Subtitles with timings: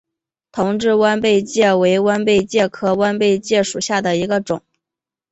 [0.51, 4.63] 同志弯贝介为弯贝介科弯贝介属下的一个种。